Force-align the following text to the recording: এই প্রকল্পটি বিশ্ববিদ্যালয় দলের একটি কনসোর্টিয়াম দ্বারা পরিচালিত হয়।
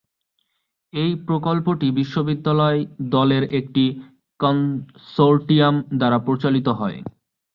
এই 0.93 1.11
প্রকল্পটি 1.27 1.87
বিশ্ববিদ্যালয় 1.99 2.79
দলের 3.11 3.43
একটি 3.59 3.83
কনসোর্টিয়াম 4.39 5.75
দ্বারা 5.99 6.17
পরিচালিত 6.27 6.67
হয়। 6.79 6.97